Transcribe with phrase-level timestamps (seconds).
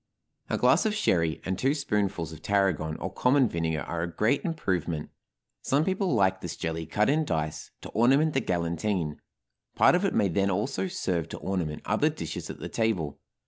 [0.49, 4.43] A glass of sherry and two spoonfuls of tarragon or common vinegar are a great
[4.43, 5.11] improvement.
[5.61, 9.17] Some people like this jelly cut in dice, to ornament the galantine,
[9.75, 13.19] part of it may then also serve to ornament other dishes at the table.